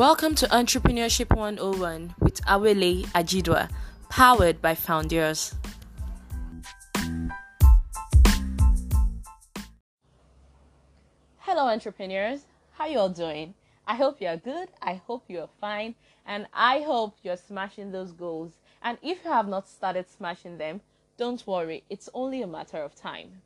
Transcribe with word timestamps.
Welcome 0.00 0.34
to 0.36 0.46
Entrepreneurship 0.46 1.36
101 1.36 2.14
with 2.20 2.40
Awele 2.46 3.04
Ajidwa, 3.08 3.68
powered 4.08 4.62
by 4.62 4.74
Founders. 4.74 5.54
Hello, 11.40 11.68
entrepreneurs. 11.68 12.46
How 12.72 12.86
you 12.86 12.98
all 12.98 13.10
doing? 13.10 13.52
I 13.86 13.94
hope 13.94 14.22
you're 14.22 14.38
good. 14.38 14.70
I 14.80 15.02
hope 15.06 15.24
you're 15.28 15.50
fine. 15.60 15.94
And 16.24 16.46
I 16.54 16.80
hope 16.80 17.16
you're 17.22 17.36
smashing 17.36 17.92
those 17.92 18.12
goals. 18.12 18.54
And 18.82 18.96
if 19.02 19.22
you 19.22 19.30
have 19.30 19.48
not 19.48 19.68
started 19.68 20.08
smashing 20.08 20.56
them, 20.56 20.80
don't 21.18 21.46
worry. 21.46 21.84
It's 21.90 22.08
only 22.14 22.40
a 22.40 22.46
matter 22.46 22.78
of 22.78 22.94
time. 22.94 23.42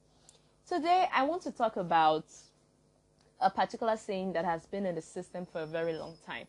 Today, 0.69 1.09
I 1.13 1.25
want 1.25 1.43
to 1.43 1.51
talk 1.51 1.77
about 1.77 2.27
a 3.41 3.51
particular 3.51 3.97
saying 3.97 4.33
that 4.33 4.45
has 4.45 4.67
been 4.67 4.87
in 4.87 4.95
the 4.95 5.03
system 5.03 5.47
for 5.47 5.63
a 5.63 5.67
very 5.67 5.95
long 5.95 6.15
time. 6.27 6.47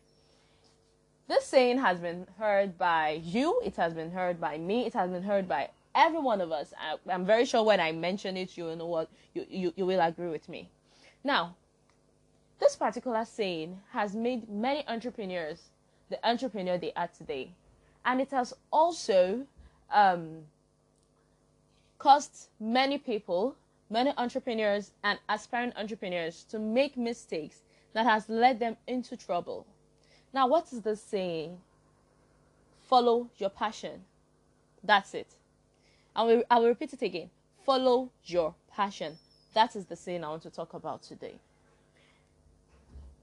This 1.28 1.44
saying 1.44 1.78
has 1.78 1.98
been 1.98 2.26
heard 2.38 2.78
by 2.78 3.20
you, 3.24 3.60
it 3.64 3.76
has 3.76 3.94
been 3.94 4.10
heard 4.10 4.40
by 4.40 4.58
me, 4.58 4.86
it 4.86 4.94
has 4.94 5.10
been 5.10 5.24
heard 5.24 5.48
by 5.48 5.70
every 5.94 6.20
one 6.20 6.40
of 6.40 6.52
us. 6.52 6.72
I, 6.78 7.12
am 7.12 7.26
very 7.26 7.44
sure 7.44 7.64
when 7.64 7.80
I 7.80 7.92
mention 7.92 8.36
it, 8.36 8.56
you 8.56 8.74
know 8.76 8.86
what, 8.86 9.10
you, 9.34 9.44
you, 9.50 9.72
you 9.76 9.86
will 9.86 10.00
agree 10.00 10.28
with 10.28 10.48
me. 10.48 10.68
Now, 11.24 11.56
this 12.60 12.76
particular 12.76 13.24
saying 13.24 13.80
has 13.90 14.14
made 14.14 14.48
many 14.48 14.86
entrepreneurs 14.86 15.60
the 16.08 16.28
entrepreneur 16.28 16.78
they 16.78 16.92
are 16.94 17.08
today. 17.08 17.50
And 18.04 18.20
it 18.20 18.30
has 18.30 18.54
also 18.72 19.46
um, 19.92 20.42
caused 21.98 22.48
many 22.60 22.98
people 22.98 23.56
many 23.90 24.12
entrepreneurs 24.16 24.92
and 25.04 25.18
aspiring 25.28 25.72
entrepreneurs 25.76 26.44
to 26.44 26.58
make 26.58 26.96
mistakes 26.96 27.62
that 27.92 28.06
has 28.06 28.28
led 28.28 28.58
them 28.58 28.76
into 28.86 29.16
trouble. 29.16 29.66
Now, 30.32 30.48
what 30.48 30.72
is 30.72 30.82
this 30.82 31.02
saying? 31.02 31.58
Follow 32.88 33.30
your 33.38 33.50
passion. 33.50 34.04
That's 34.82 35.14
it. 35.14 35.28
I 36.14 36.22
will, 36.22 36.42
I 36.50 36.58
will 36.58 36.68
repeat 36.68 36.92
it 36.92 37.02
again. 37.02 37.30
Follow 37.64 38.10
your 38.24 38.54
passion. 38.70 39.18
That 39.54 39.74
is 39.74 39.86
the 39.86 39.96
saying 39.96 40.24
I 40.24 40.28
want 40.28 40.42
to 40.42 40.50
talk 40.50 40.74
about 40.74 41.02
today. 41.02 41.36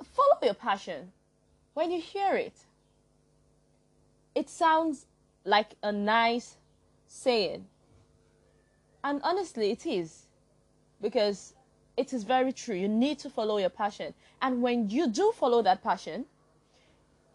Follow 0.04 0.38
your 0.42 0.54
passion. 0.54 1.12
When 1.74 1.92
you 1.92 2.02
hear 2.02 2.36
it, 2.36 2.54
it 4.36 4.50
sounds 4.50 5.06
like 5.46 5.76
a 5.82 5.92
nice 5.92 6.58
saying. 7.08 7.66
And 9.04 9.22
honestly, 9.24 9.72
it 9.72 9.86
is 9.86 10.23
because 11.04 11.54
it 11.98 12.14
is 12.14 12.24
very 12.24 12.52
true. 12.52 12.74
You 12.74 12.88
need 12.88 13.20
to 13.20 13.30
follow 13.30 13.58
your 13.58 13.70
passion. 13.70 14.16
And 14.42 14.64
when 14.64 14.90
you 14.90 15.08
do 15.08 15.32
follow 15.36 15.62
that 15.62 15.84
passion, 15.84 16.26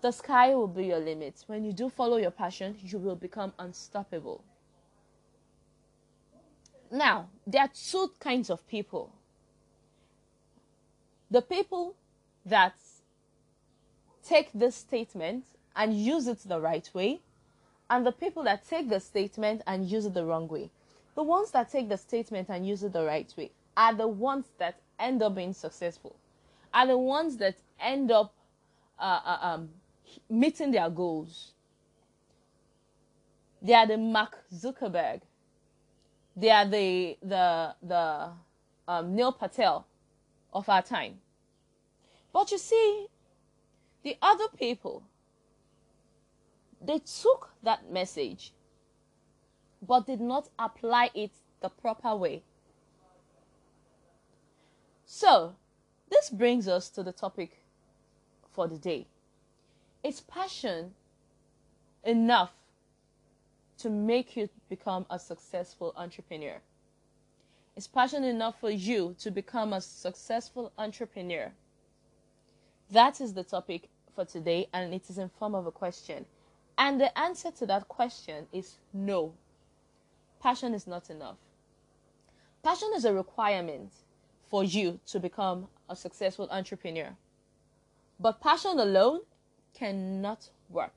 the 0.00 0.10
sky 0.10 0.55
will 0.55 0.66
be 0.66 0.86
your 0.86 0.98
limit. 0.98 1.44
When 1.47 1.64
you 1.64 1.72
do 1.72 1.88
follow 1.88 2.16
your 2.16 2.33
passion, 2.33 2.77
you 2.83 2.98
will 2.98 3.14
become 3.14 3.52
unstoppable. 3.58 4.42
Now, 6.91 7.28
there 7.47 7.62
are 7.62 7.70
two 7.72 8.10
kinds 8.19 8.50
of 8.50 8.66
people 8.66 9.12
the 11.30 11.42
people 11.42 11.94
that 12.47 12.75
take 14.27 14.50
this 14.55 14.77
statement 14.77 15.44
and 15.77 15.92
use 15.92 16.27
it 16.27 16.38
the 16.47 16.58
right 16.58 16.88
way, 16.94 17.20
and 17.91 18.06
the 18.06 18.12
people 18.12 18.42
that 18.44 18.66
take 18.66 18.88
the 18.88 18.98
statement 18.98 19.60
and 19.66 19.84
use 19.91 20.06
it 20.06 20.14
the 20.14 20.25
wrong 20.25 20.48
way. 20.48 20.70
The 21.14 21.22
ones 21.22 21.50
that 21.50 21.70
take 21.70 21.91
the 21.91 21.98
statement 21.98 22.48
and 22.48 22.66
use 22.66 22.82
it 22.82 22.94
the 22.94 23.05
right 23.05 23.30
way 23.36 23.50
are 23.79 23.95
the 23.95 24.09
ones 24.09 24.45
that 24.59 24.81
end 24.98 25.23
up 25.23 25.37
being 25.37 25.53
successful, 25.53 26.17
are 26.75 26.89
the 26.89 26.98
ones 26.98 27.37
that 27.37 27.57
end 27.81 28.11
up 28.11 28.34
uh, 28.98 29.21
uh, 29.25 29.39
um, 29.41 29.69
meeting 30.28 30.72
their 30.72 30.91
goals. 30.91 31.53
They 33.62 33.75
are 33.75 33.87
the 33.87 33.97
Mark 33.97 34.37
Zuckerberg. 34.53 35.21
They 36.37 36.50
are 36.50 36.67
the 36.67 37.17
the 37.22 37.75
the 37.83 38.31
um, 38.88 39.15
Neil 39.15 39.33
Patel 39.33 39.87
of 40.53 40.69
our 40.69 40.83
time. 40.83 41.19
But 42.33 42.50
you 42.50 42.59
see, 42.59 43.06
the 44.03 44.17
other 44.21 44.49
people, 44.56 45.05
they 46.84 46.99
took 46.99 47.50
that 47.62 47.91
message, 47.93 48.53
but 49.87 50.06
did 50.06 50.21
not 50.21 50.49
apply 50.59 51.11
it 51.15 51.31
the 51.61 51.69
proper 51.69 52.17
way. 52.17 52.43
So, 55.10 55.54
this 56.10 56.28
brings 56.28 56.69
us 56.69 56.91
to 56.91 57.02
the 57.02 57.12
topic 57.12 57.62
for 58.52 58.69
the 58.69 58.76
day. 58.76 59.06
Is 60.04 60.20
passion 60.20 60.92
enough 62.04 62.52
to 63.78 63.88
make 63.88 64.36
you 64.36 64.50
become 64.69 65.06
a 65.08 65.19
successful 65.19 65.94
entrepreneur? 65.96 66.60
Is 67.74 67.86
passion 67.86 68.22
enough 68.22 68.60
for 68.60 68.70
you 68.70 69.16
to 69.20 69.30
become 69.30 69.72
a 69.72 69.80
successful 69.80 70.72
entrepreneur? 70.76 71.52
That 72.90 73.19
is 73.22 73.32
the 73.32 73.44
topic 73.44 73.88
for 74.14 74.26
today, 74.26 74.69
and 74.75 74.92
it 74.92 75.08
is 75.08 75.16
in 75.16 75.30
form 75.30 75.54
of 75.54 75.66
a 75.66 75.72
question. 75.72 76.26
And 76.76 77.00
the 77.00 77.19
answer 77.19 77.50
to 77.52 77.66
that 77.66 77.88
question 77.88 78.46
is 78.52 78.76
no. 78.92 79.32
Passion 80.42 80.75
is 80.75 80.86
not 80.86 81.08
enough. 81.08 81.38
Passion 82.62 82.90
is 82.94 83.06
a 83.06 83.14
requirement 83.14 83.90
for 84.48 84.64
you 84.64 85.00
to 85.06 85.20
become 85.20 85.69
a 85.88 85.97
successful 85.97 86.48
entrepreneur. 86.50 87.16
But 88.20 88.41
passion 88.41 88.78
alone 88.78 89.20
cannot 89.75 90.48
work. 90.70 90.92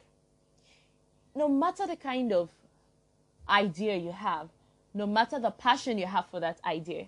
No 1.35 1.47
matter 1.47 1.85
the 1.88 1.95
kind 1.95 2.34
of 2.34 2.50
idea 3.47 3.95
you 3.95 4.11
have, 4.11 4.50
no 4.94 5.06
matter 5.06 5.40
the 5.40 5.51
passion 5.51 5.97
you 5.97 6.06
have 6.06 6.25
for 6.29 6.40
that 6.40 6.59
idea, 6.66 7.07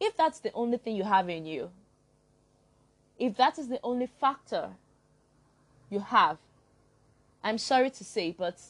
if 0.00 0.16
that's 0.16 0.40
the 0.40 0.52
only 0.52 0.78
thing 0.78 0.96
you 0.96 1.04
have 1.04 1.28
in 1.28 1.46
you, 1.46 1.70
if 3.18 3.36
that 3.36 3.58
is 3.58 3.68
the 3.68 3.80
only 3.82 4.06
factor 4.06 4.70
you 5.90 6.00
have, 6.00 6.38
I'm 7.42 7.58
sorry 7.58 7.90
to 7.90 8.04
say, 8.04 8.34
but 8.36 8.60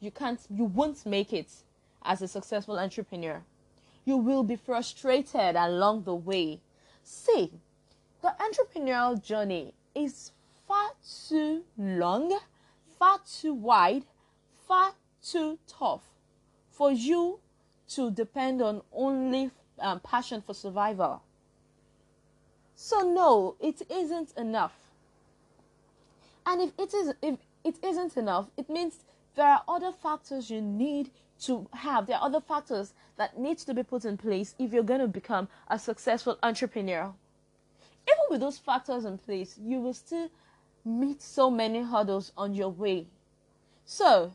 you 0.00 0.10
can't, 0.10 0.40
you 0.50 0.64
won't 0.64 1.04
make 1.06 1.32
it 1.32 1.50
as 2.04 2.22
a 2.22 2.28
successful 2.28 2.78
entrepreneur 2.78 3.42
you 4.04 4.16
will 4.16 4.42
be 4.42 4.56
frustrated 4.56 5.56
along 5.56 6.04
the 6.04 6.14
way. 6.14 6.60
See, 7.02 7.52
the 8.22 8.34
entrepreneurial 8.40 9.22
journey 9.22 9.74
is 9.94 10.32
far 10.66 10.90
too 11.28 11.64
long, 11.76 12.38
far 12.98 13.18
too 13.26 13.54
wide, 13.54 14.04
far 14.66 14.92
too 15.22 15.58
tough 15.66 16.02
for 16.70 16.90
you 16.90 17.40
to 17.88 18.10
depend 18.10 18.62
on 18.62 18.82
only 18.92 19.50
um, 19.78 20.00
passion 20.00 20.42
for 20.42 20.54
survival. 20.54 21.22
So 22.74 23.00
no, 23.00 23.56
it 23.60 23.82
isn't 23.90 24.32
enough. 24.36 24.74
And 26.46 26.60
if 26.60 26.72
it 26.78 26.92
is 26.92 27.14
if 27.22 27.38
it 27.62 27.76
isn't 27.82 28.16
enough, 28.16 28.48
it 28.56 28.68
means 28.68 29.04
there 29.34 29.46
are 29.46 29.62
other 29.68 29.92
factors 29.92 30.50
you 30.50 30.60
need 30.60 31.10
to 31.42 31.68
have. 31.72 32.06
There 32.06 32.16
are 32.16 32.24
other 32.24 32.40
factors 32.40 32.94
that 33.16 33.38
needs 33.38 33.64
to 33.64 33.74
be 33.74 33.82
put 33.82 34.04
in 34.04 34.16
place 34.16 34.54
if 34.58 34.72
you're 34.72 34.82
going 34.82 35.00
to 35.00 35.08
become 35.08 35.48
a 35.68 35.78
successful 35.78 36.38
entrepreneur. 36.42 37.12
Even 38.06 38.24
with 38.30 38.40
those 38.40 38.58
factors 38.58 39.04
in 39.04 39.18
place, 39.18 39.58
you 39.62 39.80
will 39.80 39.94
still 39.94 40.30
meet 40.84 41.22
so 41.22 41.50
many 41.50 41.82
hurdles 41.82 42.32
on 42.36 42.54
your 42.54 42.68
way. 42.68 43.06
So, 43.86 44.32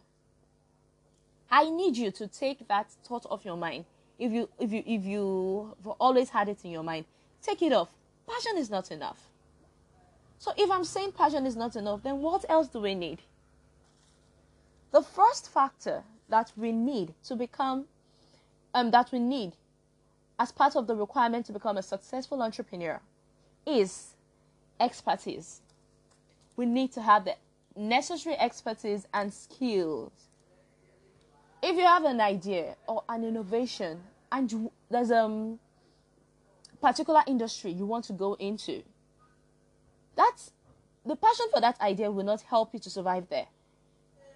I 1.51 1.69
need 1.69 1.97
you 1.97 2.11
to 2.11 2.27
take 2.27 2.67
that 2.67 2.91
thought 3.03 3.25
off 3.29 3.45
your 3.45 3.57
mind. 3.57 3.85
If 4.17 4.31
you 4.31 4.49
if 4.59 4.71
you 4.71 4.83
if 4.85 5.05
you 5.05 5.75
always 5.99 6.29
had 6.29 6.49
it 6.49 6.59
in 6.63 6.71
your 6.71 6.83
mind, 6.83 7.05
take 7.41 7.61
it 7.61 7.73
off. 7.73 7.89
Passion 8.27 8.57
is 8.57 8.69
not 8.69 8.91
enough. 8.91 9.29
So 10.37 10.51
if 10.57 10.69
I'm 10.69 10.83
saying 10.83 11.13
passion 11.13 11.45
is 11.45 11.55
not 11.55 11.75
enough, 11.75 12.03
then 12.03 12.19
what 12.19 12.45
else 12.47 12.67
do 12.67 12.79
we 12.79 12.95
need? 12.95 13.21
The 14.91 15.01
first 15.01 15.49
factor 15.49 16.03
that 16.29 16.51
we 16.55 16.71
need 16.71 17.13
to 17.25 17.35
become, 17.35 17.85
um, 18.73 18.91
that 18.91 19.11
we 19.11 19.19
need 19.19 19.53
as 20.39 20.51
part 20.51 20.75
of 20.75 20.87
the 20.87 20.95
requirement 20.95 21.45
to 21.47 21.51
become 21.51 21.77
a 21.77 21.83
successful 21.83 22.41
entrepreneur 22.41 22.99
is 23.65 24.15
expertise. 24.79 25.61
We 26.55 26.65
need 26.65 26.93
to 26.93 27.01
have 27.01 27.25
the 27.25 27.35
necessary 27.75 28.37
expertise 28.37 29.05
and 29.13 29.33
skills. 29.33 30.11
If 31.61 31.75
you 31.75 31.83
have 31.83 32.05
an 32.05 32.21
idea 32.21 32.75
or 32.87 33.03
an 33.09 33.25
innovation 33.25 33.99
and 34.31 34.69
there's 34.89 35.11
a 35.11 35.23
um, 35.23 35.59
particular 36.81 37.21
industry 37.27 37.71
you 37.71 37.85
want 37.85 38.05
to 38.05 38.13
go 38.13 38.35
into, 38.35 38.83
that's 40.15 40.51
the 41.05 41.15
passion 41.17 41.47
for 41.51 41.59
that 41.59 41.79
idea 41.81 42.09
will 42.11 42.23
not 42.23 42.41
help 42.41 42.73
you 42.73 42.79
to 42.79 42.89
survive 42.89 43.27
there. 43.29 43.47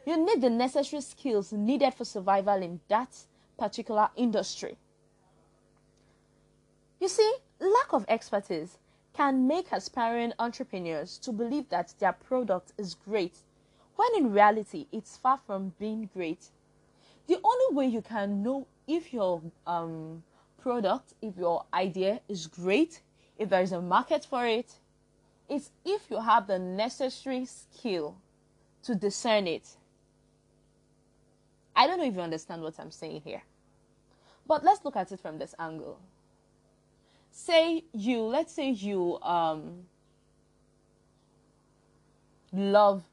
You 0.05 0.17
need 0.17 0.41
the 0.41 0.50
necessary 0.50 1.01
skills 1.01 1.53
needed 1.53 1.94
for 1.94 2.05
survival 2.05 2.61
in 2.61 2.81
that 2.89 3.15
particular 3.57 4.09
industry. 4.15 4.77
You 7.00 7.07
see, 7.07 7.33
lack 7.59 7.94
of 7.94 8.05
expertise 8.07 8.77
can 9.13 9.47
make 9.47 9.71
aspiring 9.71 10.33
entrepreneurs 10.39 11.17
to 11.19 11.31
believe 11.31 11.69
that 11.69 11.94
their 12.00 12.13
product 12.13 12.73
is 12.77 12.95
great 12.95 13.38
when 13.95 14.09
in 14.17 14.33
reality 14.33 14.88
it's 14.91 15.17
far 15.17 15.39
from 15.45 15.73
being 15.79 16.09
great. 16.13 16.50
The 17.27 17.39
only 17.44 17.75
way 17.75 17.88
you 17.88 18.01
can 18.01 18.44
know 18.44 18.67
if 18.88 19.13
your 19.13 19.41
um, 19.67 20.23
product, 20.61 21.13
if 21.21 21.38
your 21.38 21.65
idea 21.73 22.21
is 22.27 22.47
great, 22.47 23.01
if 23.38 23.50
there 23.50 23.61
is 23.61 23.71
a 23.71 23.81
market 23.81 24.25
for 24.25 24.45
it, 24.45 24.79
is 25.50 25.69
if 25.85 26.09
you 26.09 26.19
have 26.19 26.47
the 26.47 26.59
necessary 26.59 27.45
skill 27.45 28.17
to 28.83 28.95
discern 28.95 29.47
it. 29.47 29.77
I 31.75 31.87
don't 31.87 31.97
know 31.97 32.05
if 32.05 32.13
you 32.13 32.21
understand 32.21 32.61
what 32.61 32.75
I'm 32.79 32.91
saying 32.91 33.21
here. 33.23 33.41
But 34.45 34.63
let's 34.63 34.83
look 34.83 34.95
at 34.95 35.11
it 35.11 35.19
from 35.19 35.39
this 35.39 35.55
angle. 35.57 35.99
Say 37.31 37.85
you, 37.93 38.21
let's 38.21 38.53
say 38.53 38.69
you 38.69 39.19
um, 39.21 39.85
love 42.51 43.03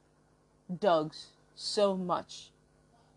dogs 0.78 1.28
so 1.54 1.96
much. 1.96 2.50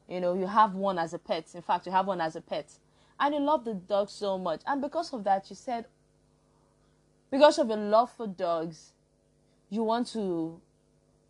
You 0.08 0.22
know, 0.22 0.34
you 0.34 0.48
have 0.48 0.76
one 0.76 0.98
as 0.98 1.14
a 1.14 1.20
pet. 1.20 1.48
In 1.54 1.62
fact, 1.62 1.86
you 1.86 1.92
have 1.92 2.08
one 2.08 2.22
as 2.22 2.36
a 2.36 2.42
pet. 2.42 2.72
And 3.20 3.34
you 3.36 3.42
love 3.42 3.66
the 3.66 3.74
dog 3.74 4.10
so 4.10 4.38
much. 4.38 4.62
And 4.66 4.82
because 4.82 5.14
of 5.14 5.24
that, 5.24 5.50
you 5.50 5.56
said, 5.56 5.86
because 7.32 7.58
of 7.58 7.68
your 7.68 7.78
love 7.78 8.12
for 8.12 8.28
dogs, 8.28 8.92
you 9.70 9.84
want 9.84 10.08
to 10.08 10.60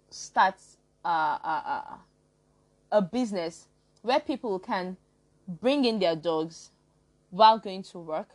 start 0.09 0.55
a, 1.03 1.09
a, 1.09 1.99
a 2.91 3.01
business 3.01 3.67
where 4.03 4.19
people 4.19 4.59
can 4.59 4.97
bring 5.47 5.85
in 5.85 5.97
their 5.97 6.15
dogs 6.15 6.69
while 7.31 7.57
going 7.57 7.81
to 7.81 7.97
work, 7.97 8.29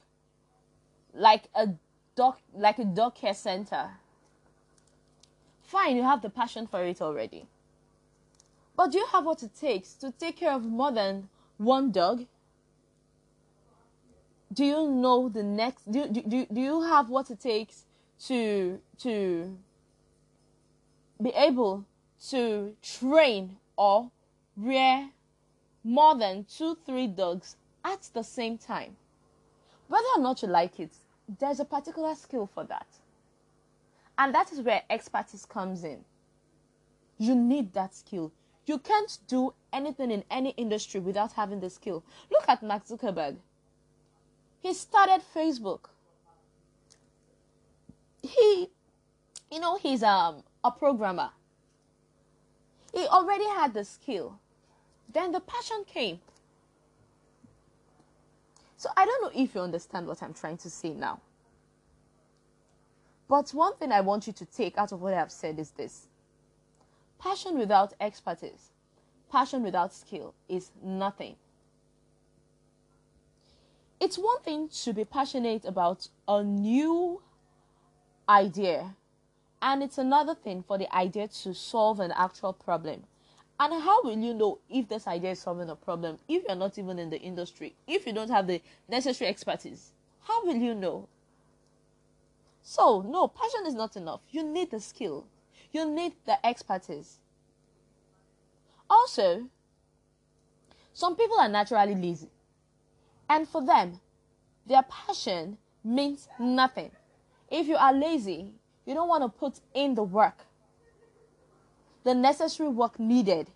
like 1.15 1.45
a 1.55 1.69
dog, 2.17 2.37
like 2.53 2.79
a 2.81 2.85
dog 2.85 3.15
care 3.15 3.35
center. 3.35 3.91
Fine, 5.63 5.97
you 5.97 6.03
have 6.03 6.23
the 6.23 6.31
passion 6.31 6.67
for 6.67 6.83
it 6.83 7.01
already. 7.01 7.47
But 8.77 8.93
do 8.93 8.99
you 8.99 9.07
have 9.13 9.25
what 9.25 9.43
it 9.43 9.55
takes 9.55 9.93
to 9.95 10.11
take 10.11 10.37
care 10.37 10.53
of 10.53 10.65
more 10.65 10.91
than 10.91 11.29
one 11.59 11.93
dog? 11.93 12.25
Do 14.53 14.65
you 14.65 14.91
know 14.91 15.29
the 15.29 15.43
next? 15.43 15.91
Do, 15.91 16.09
do, 16.09 16.23
do, 16.23 16.47
do 16.51 16.61
you 16.61 16.83
have 16.83 17.11
what 17.11 17.31
it 17.31 17.41
takes 17.41 17.85
to 18.27 18.81
to 18.99 19.57
be 21.23 21.31
able 21.31 21.85
to 22.31 22.75
train 22.83 23.59
or 23.77 24.11
rear 24.57 25.11
more 25.89 26.15
than 26.15 26.45
two, 26.45 26.77
three 26.85 27.07
dogs 27.07 27.57
at 27.83 28.11
the 28.13 28.23
same 28.23 28.59
time. 28.59 28.95
Whether 29.89 30.07
or 30.17 30.23
not 30.23 30.43
you 30.43 30.49
like 30.49 30.79
it, 30.79 30.91
there's 31.39 31.61
a 31.61 31.65
particular 31.65 32.15
skill 32.15 32.47
for 32.47 32.63
that. 32.65 32.87
And 34.19 34.35
that 34.35 34.53
is 34.53 34.61
where 34.61 34.83
expertise 34.91 35.47
comes 35.47 35.85
in. 35.85 36.05
You 37.17 37.35
need 37.35 37.73
that 37.73 37.95
skill. 37.95 38.33
You 38.67 38.79
can't 38.79 39.17
do 39.29 39.55
anything 39.73 40.11
in 40.11 40.25
any 40.31 40.51
industry 40.51 41.01
without 41.01 41.33
having 41.33 41.61
the 41.61 41.71
skill. 41.71 42.05
Look 42.31 42.45
at 42.49 42.63
Mark 42.63 42.87
Zuckerberg. 42.87 43.37
He 44.61 44.75
started 44.75 45.23
Facebook. 45.35 45.87
He, 48.23 48.69
you 49.51 49.61
know, 49.61 49.79
he's 49.79 50.03
um, 50.03 50.43
a 50.63 50.71
programmer. 50.71 51.31
He 52.93 53.07
already 53.07 53.47
had 53.47 53.73
the 53.73 53.85
skill. 53.87 54.39
Then 55.13 55.33
the 55.33 55.41
passion 55.41 55.85
came. 55.87 56.21
So 58.77 58.89
I 58.97 59.05
don't 59.07 59.23
know 59.23 59.43
if 59.43 59.55
you 59.55 59.61
understand 59.61 60.07
what 60.07 60.23
I'm 60.23 60.35
trying 60.35 60.59
to 60.59 60.71
say 60.71 60.91
now. 60.91 61.21
But 63.29 63.51
one 63.51 63.77
thing 63.77 63.93
I 63.93 64.01
want 64.01 64.27
you 64.27 64.33
to 64.33 64.45
take 64.47 64.79
out 64.79 64.93
of 64.93 65.03
what 65.03 65.15
I've 65.15 65.33
said 65.33 65.59
is 65.59 65.71
this 65.73 66.07
passion 67.19 67.59
without 67.59 67.93
expertise, 68.01 68.71
passion 69.31 69.63
without 69.63 69.93
skill 69.93 70.35
is 70.49 70.71
nothing. 70.83 71.37
It's 74.01 74.17
one 74.17 74.41
thing 74.43 74.69
to 74.85 74.93
be 74.93 75.05
passionate 75.05 75.65
about 75.65 76.09
a 76.29 76.43
new 76.43 77.21
idea 78.29 78.95
and 79.61 79.83
it's 79.83 79.99
another 79.99 80.35
thing 80.35 80.63
for 80.63 80.79
the 80.79 80.95
idea 80.95 81.29
to 81.29 81.53
solve 81.53 81.99
an 81.99 82.13
actual 82.13 82.53
problem. 82.53 83.03
And 83.61 83.83
how 83.83 84.03
will 84.03 84.17
you 84.17 84.35
know 84.35 84.59
if 84.71 84.89
this 84.89 85.09
idea 85.09 85.33
is 85.33 85.41
solving 85.41 85.69
a 85.69 85.75
problem 85.75 86.19
if 86.29 86.45
you're 86.47 86.57
not 86.57 86.79
even 86.79 86.99
in 86.99 87.11
the 87.11 87.21
industry, 87.21 87.75
if 87.87 88.07
you 88.07 88.13
don't 88.13 88.31
have 88.31 88.47
the 88.47 88.63
necessary 88.89 89.29
expertise? 89.29 89.93
How 90.21 90.45
will 90.45 90.57
you 90.57 90.75
know? 90.75 91.09
So, 92.63 93.01
no, 93.01 93.29
passion 93.29 93.67
is 93.67 93.75
not 93.75 93.97
enough. 93.97 94.21
You 94.31 94.43
need 94.45 94.71
the 94.71 94.79
skill, 94.79 95.27
you 95.73 95.91
need 95.91 96.13
the 96.25 96.45
expertise. 96.47 97.19
Also, 98.89 99.49
some 100.93 101.17
people 101.17 101.39
are 101.41 101.49
naturally 101.49 101.95
lazy, 101.95 102.31
and 103.29 103.49
for 103.49 103.65
them, 103.65 104.01
their 104.67 104.83
passion 104.83 105.59
means 105.83 106.29
nothing. 106.39 106.91
If 107.51 107.67
you 107.67 107.77
are 107.77 107.93
lazy, 107.93 108.53
you 108.85 108.95
don't 108.95 109.09
want 109.09 109.25
to 109.25 109.29
put 109.29 109.61
in 109.75 109.95
the 109.95 110.03
work, 110.03 110.45
the 112.05 112.15
necessary 112.15 112.69
work 112.69 112.99
needed. 112.99 113.51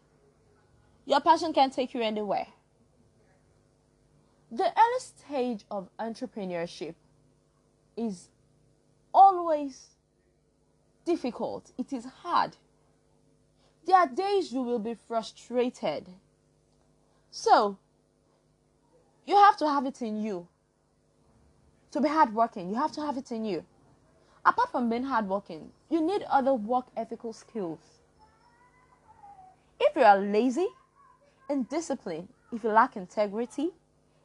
Your 1.06 1.20
passion 1.20 1.52
can 1.52 1.70
take 1.70 1.94
you 1.94 2.02
anywhere. 2.02 2.46
The 4.50 4.64
early 4.64 5.00
stage 5.00 5.64
of 5.70 5.88
entrepreneurship 5.98 6.94
is 7.96 8.28
always 9.14 9.88
difficult, 11.04 11.72
it 11.78 11.92
is 11.92 12.04
hard. 12.04 12.56
There 13.86 13.96
are 13.96 14.06
days 14.06 14.52
you 14.52 14.62
will 14.62 14.78
be 14.78 14.94
frustrated. 14.94 16.08
So, 17.30 17.78
you 19.26 19.34
have 19.34 19.56
to 19.56 19.68
have 19.68 19.86
it 19.86 20.00
in 20.02 20.22
you. 20.22 20.46
To 21.92 22.00
be 22.00 22.08
hardworking, 22.08 22.70
you 22.70 22.76
have 22.76 22.92
to 22.92 23.00
have 23.00 23.16
it 23.16 23.32
in 23.32 23.44
you 23.44 23.64
apart 24.44 24.70
from 24.70 24.88
being 24.90 25.04
hardworking, 25.04 25.70
you 25.88 26.00
need 26.00 26.22
other 26.28 26.54
work 26.54 26.86
ethical 26.96 27.32
skills. 27.32 28.01
If 29.84 29.96
you 29.96 30.02
are 30.02 30.18
lazy, 30.18 30.68
indisciplined, 31.50 32.28
if 32.52 32.62
you 32.62 32.70
lack 32.70 32.96
integrity, 32.96 33.70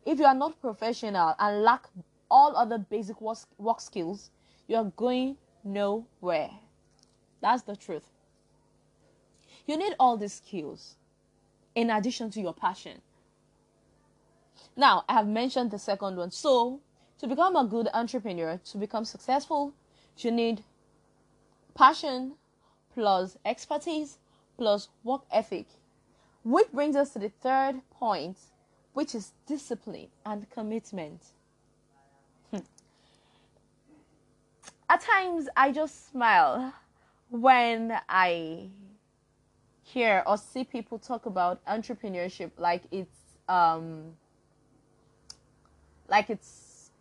if 0.06 0.19
you 0.19 0.25
are 0.25 0.36
not 0.36 0.62
professional 0.62 1.33
and 1.39 1.63
lack 1.63 1.88
all 2.30 2.56
other 2.56 2.77
basic 2.77 3.20
work 3.20 3.81
skills, 3.81 4.29
you 4.67 4.75
are 4.75 4.91
going 4.96 5.36
nowhere. 5.63 6.51
That's 7.41 7.63
the 7.63 7.75
truth. 7.75 8.08
You 9.65 9.77
need 9.77 9.96
all 10.00 10.15
these 10.15 10.34
skills 10.34 10.96
in 11.74 11.89
addition 11.89 12.29
to 12.31 12.41
your 12.41 12.53
passion. 12.53 13.01
Now, 14.75 15.05
I 15.10 15.13
have 15.13 15.27
mentioned 15.27 15.72
the 15.72 15.79
second 15.79 16.17
one. 16.17 16.29
So, 16.29 16.81
to 17.17 17.27
become 17.27 17.55
a 17.55 17.65
good 17.65 17.89
entrepreneur, 17.96 18.60
to 18.63 18.77
become 18.77 19.05
successful, 19.05 19.74
you 20.17 20.31
need 20.31 20.63
passion 21.74 22.34
plus 22.93 23.38
expertise 23.43 24.20
plus 24.57 24.89
work 25.03 25.21
ethic. 25.31 25.67
Which 26.43 26.71
brings 26.71 26.95
us 26.95 27.11
to 27.11 27.19
the 27.19 27.29
third 27.29 27.81
point, 27.91 28.37
which 28.93 29.13
is 29.13 29.33
discipline 29.45 30.07
and 30.25 30.49
commitment. 30.49 31.21
At 34.89 35.01
times, 35.01 35.49
I 35.55 35.71
just 35.71 36.09
smile 36.09 36.73
when 37.29 37.99
I 38.07 38.69
hear 39.83 40.23
or 40.25 40.37
see 40.37 40.63
people 40.63 40.99
talk 40.99 41.25
about 41.25 41.63
entrepreneurship 41.65 42.51
like 42.57 42.83
it's 42.91 43.17
um, 43.47 44.15
like 46.09 46.29
it's 46.29 46.91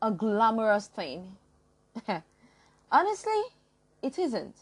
a 0.00 0.10
glamorous 0.10 0.86
thing. 0.88 1.36
Honestly, 2.92 3.42
it 4.02 4.18
isn't. 4.18 4.56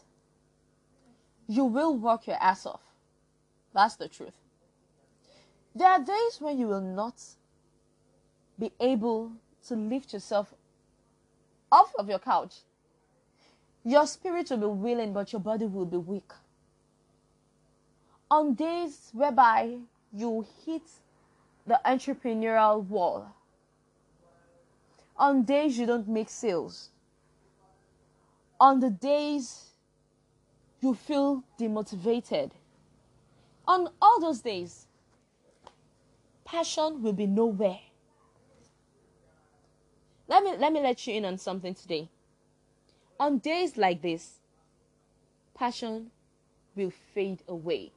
You 1.51 1.65
will 1.65 1.97
work 1.97 2.27
your 2.27 2.37
ass 2.41 2.65
off. 2.65 2.79
That's 3.73 3.97
the 3.97 4.07
truth. 4.07 4.31
There 5.75 5.89
are 5.89 5.99
days 5.99 6.39
when 6.39 6.57
you 6.57 6.67
will 6.67 6.79
not 6.79 7.21
be 8.57 8.71
able 8.79 9.33
to 9.67 9.75
lift 9.75 10.13
yourself 10.13 10.53
off 11.69 11.93
of 11.99 12.07
your 12.07 12.19
couch. 12.19 12.59
Your 13.83 14.07
spirit 14.07 14.49
will 14.49 14.59
be 14.59 14.65
willing, 14.67 15.11
but 15.11 15.33
your 15.33 15.41
body 15.41 15.65
will 15.65 15.85
be 15.85 15.97
weak. 15.97 16.31
On 18.29 18.53
days 18.53 19.09
whereby 19.11 19.79
you 20.13 20.45
hit 20.65 20.83
the 21.67 21.81
entrepreneurial 21.85 22.81
wall, 22.85 23.27
on 25.17 25.43
days 25.43 25.77
you 25.77 25.85
don't 25.85 26.07
make 26.07 26.29
sales, 26.29 26.91
on 28.57 28.79
the 28.79 28.89
days 28.89 29.70
you 30.81 30.95
feel 30.95 31.43
demotivated, 31.59 32.51
on 33.67 33.87
all 34.01 34.19
those 34.19 34.41
days, 34.41 34.87
passion 36.43 37.01
will 37.01 37.13
be 37.13 37.27
nowhere. 37.27 37.79
Let 40.27 40.43
me 40.43 40.55
let 40.57 40.73
me 40.73 40.81
let 40.81 41.05
you 41.05 41.13
in 41.13 41.25
on 41.25 41.37
something 41.37 41.75
today. 41.75 42.09
On 43.19 43.37
days 43.37 43.77
like 43.77 44.01
this, 44.01 44.39
passion 45.53 46.09
will 46.75 46.91
fade 47.13 47.43
away. 47.47 47.91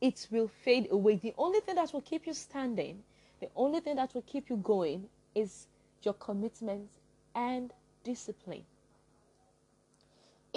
It 0.00 0.28
will 0.30 0.48
fade 0.48 0.88
away. 0.90 1.16
The 1.16 1.34
only 1.36 1.60
thing 1.60 1.74
that 1.74 1.92
will 1.92 2.00
keep 2.00 2.26
you 2.26 2.32
standing, 2.32 3.02
the 3.40 3.48
only 3.54 3.80
thing 3.80 3.96
that 3.96 4.14
will 4.14 4.22
keep 4.22 4.48
you 4.48 4.56
going 4.56 5.08
is 5.34 5.66
your 6.02 6.14
commitment 6.14 6.88
and 7.34 7.72
discipline. 8.04 8.64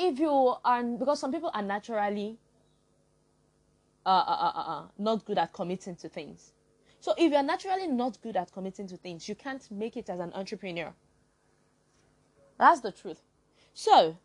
If 0.04 0.20
you 0.20 0.56
are, 0.66 0.84
because 0.84 1.20
some 1.20 1.32
people 1.32 1.52
are 1.54 1.62
naturally 1.62 2.38
uh, 4.04 4.10
uh, 4.10 4.52
uh, 4.56 4.60
uh, 4.60 4.82
not 4.98 5.24
good 5.26 5.38
at 5.38 5.54
committing 5.54 5.96
to 5.98 6.10
things. 6.10 6.54
So 7.00 7.14
if 7.18 7.32
you're 7.32 7.44
naturally 7.44 7.86
not 7.88 8.20
good 8.22 8.36
at 8.36 8.52
committing 8.52 8.88
to 8.88 8.98
things, 8.98 9.30
you 9.30 9.36
can't 9.36 9.70
make 9.70 9.96
it 9.98 10.10
as 10.10 10.20
an 10.20 10.34
entrepreneur. 10.34 10.92
That's 12.58 12.80
the 12.82 12.92
truth. 12.92 13.22
So 13.76 14.18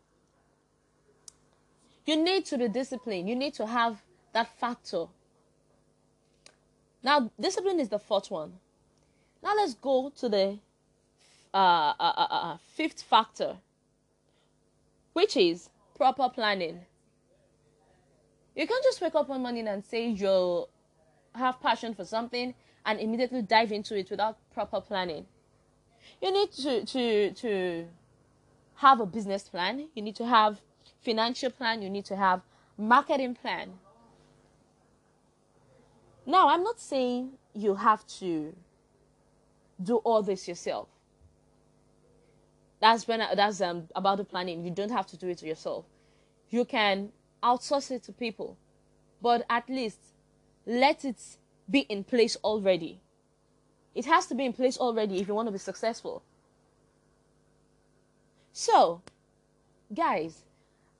you 2.07 2.15
need 2.15 2.45
to 2.45 2.57
be 2.57 2.69
disciplined. 2.69 3.29
You 3.29 3.35
need 3.35 3.53
to 3.55 3.67
have 3.67 4.01
that 4.33 4.47
factor. 4.59 5.05
Now, 7.03 7.29
discipline 7.39 7.79
is 7.79 7.89
the 7.89 7.99
fourth 7.99 8.31
one. 8.31 8.53
Now 9.43 9.55
let's 9.55 9.75
go 9.75 10.11
to 10.17 10.29
the 10.29 10.57
uh, 11.53 11.57
uh, 11.57 11.93
uh, 11.99 12.27
uh 12.29 12.57
fifth 12.75 13.03
factor, 13.03 13.57
which 15.17 15.35
is 15.35 15.71
proper 15.95 16.29
planning. 16.29 16.79
You 18.55 18.67
can't 18.67 18.83
just 18.83 19.01
wake 19.01 19.15
up 19.15 19.27
one 19.27 19.41
morning 19.41 19.67
and 19.67 19.83
say 19.83 20.09
you'll 20.09 20.69
have 21.33 21.59
passion 21.59 21.95
for 21.95 22.05
something 22.05 22.53
and 22.85 22.99
immediately 22.99 23.41
dive 23.41 23.71
into 23.71 23.97
it 23.97 24.11
without 24.11 24.37
proper 24.53 24.79
planning. 24.79 25.25
You 26.21 26.31
need 26.31 26.51
to 26.63 26.85
to 26.85 27.31
to 27.31 27.87
have 28.75 28.99
a 28.99 29.07
business 29.07 29.49
plan. 29.49 29.87
You 29.95 30.03
need 30.03 30.15
to 30.17 30.27
have 30.27 30.61
financial 31.01 31.49
plan. 31.49 31.81
You 31.81 31.89
need 31.89 32.05
to 32.05 32.15
have 32.15 32.41
marketing 32.77 33.33
plan. 33.41 33.73
Now, 36.27 36.49
I'm 36.49 36.63
not 36.63 36.79
saying 36.79 37.31
you 37.55 37.73
have 37.73 38.05
to 38.19 38.55
do 39.81 39.95
all 39.97 40.21
this 40.21 40.47
yourself. 40.47 40.89
That's 42.79 43.07
when 43.07 43.19
that's 43.35 43.61
um, 43.61 43.87
about 43.95 44.17
the 44.17 44.23
planning. 44.23 44.63
You 44.63 44.71
don't 44.71 44.91
have 44.91 45.07
to 45.07 45.17
do 45.17 45.27
it 45.27 45.41
yourself. 45.41 45.85
You 46.49 46.65
can 46.65 47.09
outsource 47.43 47.91
it 47.91 48.03
to 48.03 48.13
people, 48.13 48.57
but 49.21 49.45
at 49.49 49.67
least 49.69 49.99
let 50.65 51.03
it 51.05 51.19
be 51.69 51.79
in 51.81 52.03
place 52.03 52.37
already. 52.43 53.01
It 53.95 54.05
has 54.05 54.27
to 54.27 54.35
be 54.35 54.45
in 54.45 54.53
place 54.53 54.77
already 54.77 55.19
if 55.19 55.27
you 55.27 55.33
want 55.33 55.47
to 55.47 55.51
be 55.51 55.57
successful. 55.57 56.23
So, 58.53 59.01
guys, 59.93 60.43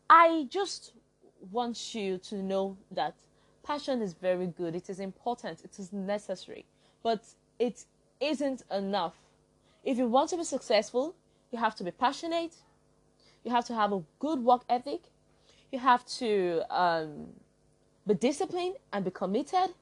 I 0.10 0.48
just 0.50 0.94
want 1.52 1.94
you 1.94 2.18
to 2.18 2.36
know 2.36 2.78
that 2.92 3.16
passion 3.64 4.02
is 4.02 4.14
very 4.14 4.48
good. 4.48 4.76
It 4.76 4.90
is 4.90 5.00
important. 5.00 5.62
It 5.64 5.78
is 5.78 5.92
necessary. 5.92 6.66
But 7.04 7.24
it 7.60 7.86
isn't 8.20 8.64
enough. 8.72 9.16
If 9.84 9.98
you 9.98 10.08
want 10.08 10.30
to 10.32 10.38
be 10.38 10.44
successful, 10.44 11.16
you 11.52 11.60
have 11.60 11.76
to 11.76 11.84
be 11.84 11.92
passionate. 11.92 12.56
You 13.44 13.52
have 13.52 13.66
to 13.66 13.74
have 13.76 13.94
a 13.94 14.02
good 14.20 14.40
work 14.40 14.64
ethic. 14.70 15.02
You 15.72 15.80
have 15.80 16.06
to 16.20 16.64
um, 16.70 17.28
be 18.06 18.14
disciplined 18.14 18.76
and 18.92 19.06
be 19.06 19.12
committed. 19.12 19.74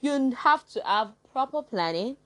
You 0.00 0.32
have 0.32 0.66
to 0.70 0.82
have 0.84 1.12
proper 1.32 1.62
planning. 1.62 2.16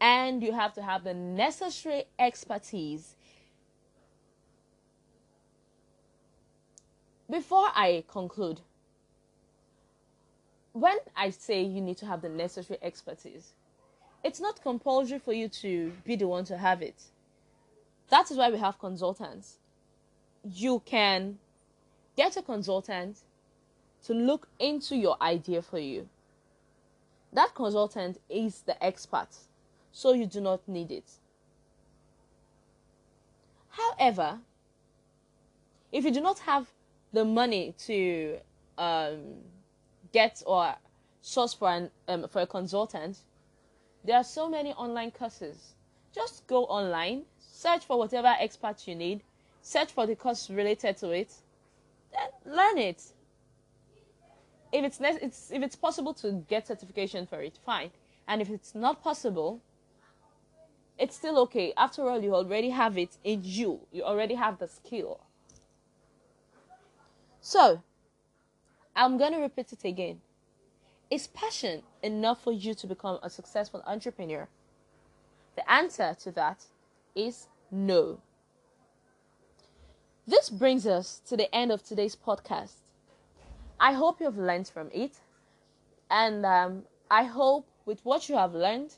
And 0.00 0.42
you 0.42 0.52
have 0.52 0.72
to 0.74 0.82
have 0.82 1.04
the 1.04 1.14
necessary 1.14 2.04
expertise 2.18 3.14
Before 7.32 7.68
I 7.74 8.04
conclude, 8.08 8.60
when 10.74 10.98
I 11.16 11.30
say 11.30 11.62
you 11.62 11.80
need 11.80 11.96
to 11.96 12.06
have 12.06 12.20
the 12.20 12.28
necessary 12.28 12.78
expertise, 12.82 13.54
it's 14.22 14.38
not 14.38 14.62
compulsory 14.62 15.18
for 15.18 15.32
you 15.32 15.48
to 15.48 15.92
be 16.04 16.14
the 16.14 16.28
one 16.28 16.44
to 16.44 16.58
have 16.58 16.82
it. 16.82 17.02
That 18.12 18.30
is 18.30 18.36
why 18.36 18.50
we 18.50 18.58
have 18.58 18.78
consultants. 18.78 19.58
You 20.44 20.82
can 20.84 21.38
get 22.14 22.36
a 22.36 22.42
consultant 22.42 23.20
to 24.04 24.12
look 24.12 24.48
into 24.58 24.94
your 24.94 25.16
idea 25.22 25.62
for 25.62 25.78
you. 25.78 26.10
That 27.32 27.54
consultant 27.54 28.20
is 28.28 28.60
the 28.66 28.76
expert, 28.84 29.28
so 29.92 30.12
you 30.12 30.26
do 30.26 30.42
not 30.42 30.68
need 30.68 30.90
it. 30.90 31.10
However, 33.70 34.40
if 35.90 36.04
you 36.04 36.10
do 36.10 36.20
not 36.20 36.40
have 36.40 36.66
the 37.14 37.24
money 37.24 37.74
to 37.86 38.36
um, 38.76 39.20
get 40.12 40.42
or 40.44 40.74
source 41.22 41.54
for 41.54 41.70
an 41.70 41.90
um, 42.08 42.28
for 42.28 42.42
a 42.42 42.46
consultant, 42.46 43.20
there 44.04 44.16
are 44.16 44.24
so 44.24 44.50
many 44.50 44.74
online 44.74 45.12
courses. 45.12 45.76
Just 46.14 46.46
go 46.46 46.66
online, 46.66 47.22
search 47.62 47.84
for 47.84 47.96
whatever 47.98 48.34
expert 48.40 48.88
you 48.88 48.94
need, 48.94 49.22
search 49.60 49.92
for 49.92 50.06
the 50.06 50.16
course 50.16 50.50
related 50.50 50.96
to 50.96 51.10
it, 51.10 51.32
then 52.12 52.56
learn 52.56 52.78
it. 52.78 53.02
If 54.72 54.84
it's, 54.84 55.00
ne- 55.00 55.18
it's 55.22 55.50
if 55.52 55.62
it's 55.62 55.76
possible 55.76 56.14
to 56.14 56.44
get 56.48 56.66
certification 56.66 57.26
for 57.26 57.40
it, 57.40 57.58
fine. 57.64 57.90
And 58.26 58.42
if 58.42 58.50
it's 58.50 58.74
not 58.74 59.02
possible, 59.02 59.60
it's 60.98 61.14
still 61.16 61.38
okay. 61.40 61.72
After 61.76 62.08
all, 62.08 62.20
you 62.22 62.34
already 62.34 62.70
have 62.70 62.98
it 62.98 63.16
in 63.22 63.40
you. 63.44 63.80
You 63.92 64.02
already 64.02 64.34
have 64.34 64.58
the 64.58 64.68
skill. 64.68 65.20
So, 67.40 67.82
I'm 68.94 69.18
going 69.18 69.32
to 69.32 69.38
repeat 69.38 69.72
it 69.72 69.84
again. 69.84 70.20
Is 71.10 71.26
passion 71.26 71.82
enough 72.02 72.42
for 72.42 72.52
you 72.52 72.74
to 72.74 72.86
become 72.86 73.18
a 73.22 73.28
successful 73.28 73.82
entrepreneur? 73.86 74.48
The 75.56 75.70
answer 75.70 76.16
to 76.20 76.30
that 76.32 76.64
is 77.14 77.48
no. 77.72 78.20
This 80.26 80.50
brings 80.50 80.86
us 80.86 81.20
to 81.26 81.36
the 81.36 81.52
end 81.54 81.72
of 81.72 81.82
today's 81.82 82.14
podcast. 82.14 82.74
I 83.80 83.92
hope 83.92 84.20
you've 84.20 84.38
learned 84.38 84.68
from 84.68 84.90
it. 84.92 85.16
And 86.10 86.46
um, 86.46 86.82
I 87.10 87.24
hope 87.24 87.66
with 87.84 88.04
what 88.04 88.28
you 88.28 88.36
have 88.36 88.54
learned, 88.54 88.94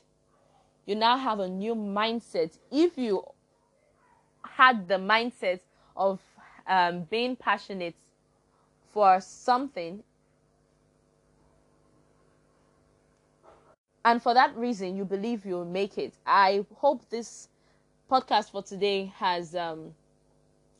you 0.85 0.95
now 0.95 1.17
have 1.17 1.39
a 1.39 1.47
new 1.47 1.73
mindset. 1.73 2.57
If 2.71 2.97
you 2.97 3.23
had 4.43 4.87
the 4.87 4.95
mindset 4.95 5.61
of 5.97 6.19
um, 6.67 7.03
being 7.03 7.35
passionate 7.35 7.95
for 8.93 9.19
something 9.21 10.03
and 14.05 14.21
for 14.21 14.33
that 14.33 14.55
reason 14.55 14.95
you 14.95 15.03
believe 15.03 15.45
you'll 15.45 15.65
make 15.65 15.97
it 15.97 16.13
i 16.25 16.65
hope 16.75 17.07
this 17.09 17.49
podcast 18.09 18.51
for 18.51 18.61
today 18.61 19.11
has 19.17 19.55
um, 19.55 19.93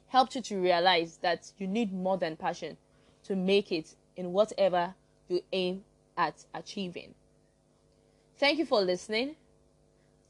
helped 0.08 0.36
you 0.36 0.42
to 0.42 0.60
realize 0.60 1.18
that 1.22 1.52
you 1.58 1.68
need 1.68 1.94
more 1.94 2.18
than 2.18 2.36
passion 2.36 2.78
to 3.24 3.36
make 3.36 3.72
it 3.72 3.96
in 4.16 4.32
whatever 4.32 4.94
you 5.28 5.42
aim 5.52 5.84
at 6.18 6.46
achieving 6.54 7.14
thank 8.38 8.58
you 8.60 8.66
for 8.66 8.82
listening 8.82 9.36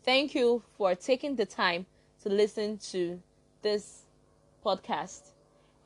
thank 0.04 0.34
you 0.34 0.64
for 0.78 0.96
taking 0.96 1.36
the 1.36 1.46
time 1.46 1.86
to 2.22 2.30
listen 2.30 2.78
to 2.78 3.22
this 3.62 4.04
podcast 4.66 5.36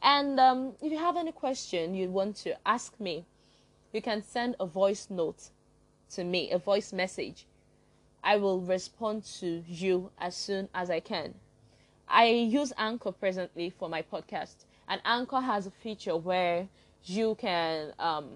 and 0.01 0.39
um, 0.39 0.73
if 0.81 0.91
you 0.91 0.97
have 0.97 1.17
any 1.17 1.31
question 1.31 1.93
you 1.93 2.09
want 2.09 2.37
to 2.37 2.55
ask 2.65 2.99
me, 2.99 3.25
you 3.91 4.01
can 4.01 4.23
send 4.23 4.55
a 4.59 4.65
voice 4.65 5.07
note 5.09 5.49
to 6.11 6.23
me, 6.23 6.51
a 6.51 6.57
voice 6.57 6.93
message. 6.93 7.45
I 8.23 8.38
will 8.38 8.59
respond 8.61 9.23
to 9.39 9.63
you 9.67 10.11
as 10.19 10.35
soon 10.35 10.69
as 10.73 10.89
I 10.89 10.99
can. 10.99 11.33
I 12.07 12.25
use 12.25 12.73
Anchor 12.77 13.11
presently 13.11 13.69
for 13.69 13.88
my 13.88 14.01
podcast, 14.01 14.65
and 14.88 14.99
Anchor 15.05 15.41
has 15.41 15.67
a 15.67 15.71
feature 15.71 16.17
where 16.17 16.67
you 17.05 17.35
can 17.35 17.93
um, 17.99 18.29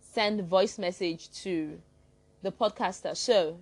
send 0.00 0.42
voice 0.44 0.78
message 0.78 1.30
to 1.42 1.80
the 2.42 2.52
podcaster. 2.52 3.16
So, 3.16 3.58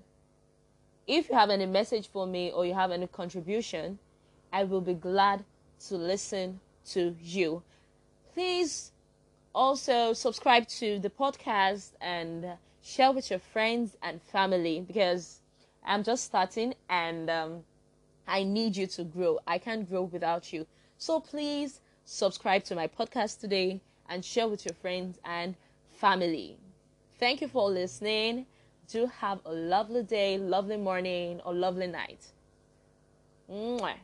if 1.07 1.29
you 1.29 1.35
have 1.35 1.51
any 1.51 1.67
message 1.67 2.09
for 2.09 2.27
me 2.27 2.53
or 2.53 2.65
you 2.67 2.75
have 2.75 2.91
any 2.91 3.07
contribution, 3.07 3.99
I 4.53 4.65
will 4.65 4.81
be 4.81 4.95
glad 4.95 5.45
to 5.89 5.97
listen 5.97 6.61
to 6.91 7.17
you. 7.21 7.63
Please 8.35 8.93
also 9.55 10.13
subscribe 10.13 10.69
to 10.69 10.99
the 10.99 11.11
podcast 11.11 11.93
and 12.01 12.47
share 12.83 13.13
with 13.13 13.31
your 13.31 13.39
friends 13.39 13.97
and 14.03 14.21
family 14.23 14.85
because 14.87 15.40
I'm 15.85 16.03
just 16.03 16.25
starting 16.25 16.75
and 16.89 17.31
um, 17.31 17.65
I 18.27 18.45
need 18.45 18.77
you 18.77 18.87
to 18.89 19.05
grow. 19.05 19.39
I 19.47 19.59
can't 19.59 19.89
grow 19.89 20.03
without 20.03 20.53
you. 20.53 20.67
So 20.99 21.21
please 21.21 21.81
subscribe 22.05 22.65
to 22.65 22.75
my 22.75 22.87
podcast 22.87 23.41
today 23.41 23.81
and 24.09 24.25
share 24.25 24.49
with 24.49 24.65
your 24.65 24.75
friends 24.75 25.19
and 25.25 25.55
family. 25.91 26.59
Thank 27.19 27.41
you 27.41 27.49
for 27.49 27.71
listening. 27.71 28.47
Do 28.89 29.07
have 29.07 29.41
a 29.45 29.53
lovely 29.53 30.03
day, 30.03 30.39
lovely 30.39 30.77
morning, 30.77 31.41
or 31.45 31.55
lovely 31.55 31.87
night. 31.87 32.27
Mwah. 33.51 33.95